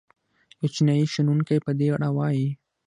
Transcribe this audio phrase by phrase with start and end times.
[0.59, 2.49] یو چینايي شنونکی په دې اړه وايي.